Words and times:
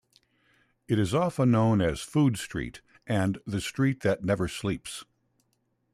It 0.87 0.97
is 0.97 1.13
often 1.13 1.51
known 1.51 1.79
as 1.79 2.01
"Food 2.01 2.37
Street" 2.37 2.81
and 3.05 3.37
"The 3.45 3.61
Street 3.61 3.99
that 4.01 4.23
Never 4.23 4.47
Sleeps". 4.47 5.05